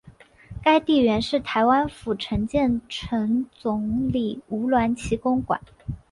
[0.63, 5.61] 该地原是台湾府城建城总理吴鸾旗公馆。